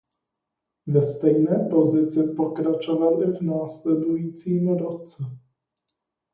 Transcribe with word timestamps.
Ve 0.87 1.07
stejné 1.07 1.67
pozici 1.71 2.23
pokračoval 2.37 3.23
i 3.23 3.37
v 3.37 3.41
následujícím 3.41 4.77
roce. 4.77 5.23